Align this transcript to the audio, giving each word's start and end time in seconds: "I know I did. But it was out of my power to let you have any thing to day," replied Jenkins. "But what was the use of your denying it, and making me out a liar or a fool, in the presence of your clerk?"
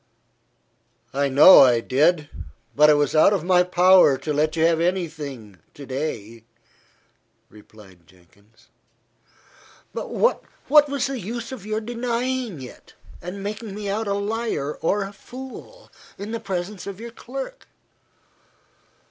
"I 1.13 1.29
know 1.29 1.59
I 1.61 1.79
did. 1.79 2.27
But 2.75 2.89
it 2.89 2.95
was 2.95 3.15
out 3.15 3.33
of 3.33 3.43
my 3.43 3.61
power 3.61 4.17
to 4.17 4.33
let 4.33 4.55
you 4.55 4.65
have 4.65 4.81
any 4.81 5.07
thing 5.07 5.59
to 5.75 5.85
day," 5.85 6.43
replied 7.49 8.07
Jenkins. 8.07 8.69
"But 9.93 10.09
what 10.09 10.43
was 10.89 11.05
the 11.05 11.19
use 11.19 11.51
of 11.51 11.67
your 11.67 11.81
denying 11.81 12.63
it, 12.63 12.95
and 13.21 13.43
making 13.43 13.75
me 13.75 13.89
out 13.89 14.07
a 14.07 14.15
liar 14.15 14.73
or 14.81 15.03
a 15.03 15.13
fool, 15.13 15.91
in 16.17 16.31
the 16.31 16.39
presence 16.39 16.87
of 16.87 16.99
your 16.99 17.11
clerk?" 17.11 17.67